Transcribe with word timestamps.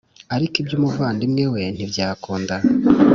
ariko 0.35 0.55
iby 0.61 0.71
umuvandimwe 0.77 1.43
we 1.53 1.61
ntibyakunda 1.75 2.55